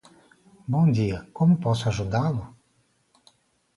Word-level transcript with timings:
Bom 0.73 0.89
dia, 0.91 1.29
como 1.31 1.59
posso 1.59 1.87
ajudá-lo? 1.87 2.43